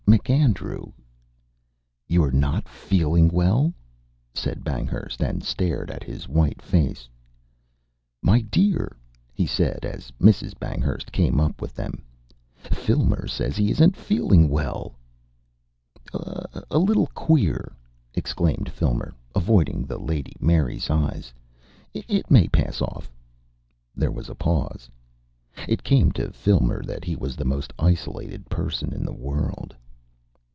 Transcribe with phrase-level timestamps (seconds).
[0.07, 0.91] MacAndrew"
[2.09, 3.73] "You're not feeling WELL?"
[4.33, 7.07] said Banghurst, and stared at his white face.
[8.21, 8.97] "My dear!"
[9.33, 10.53] he said, as Mrs.
[10.59, 12.01] Banghurst came up with them,
[12.57, 14.93] "Filmer says he isn't feeling WELL."
[16.13, 17.71] "A little queer,"
[18.13, 21.33] exclaimed Filmer, avoiding the Lady Mary's eyes.
[21.93, 23.09] "It may pass off"
[23.95, 24.89] There was a pause.
[25.69, 29.73] It came to Filmer that he was the most isolated person in the world.